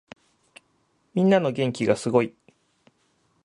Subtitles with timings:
[1.13, 2.33] みんなの元気がすごい。